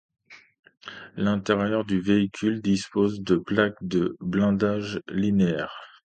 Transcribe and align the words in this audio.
L'intérieur 1.15 1.85
du 1.85 1.99
véhicule 1.99 2.63
dispose 2.63 3.21
de 3.21 3.35
plaques 3.35 3.83
de 3.83 4.17
blindage 4.19 4.99
linéaire. 5.07 5.71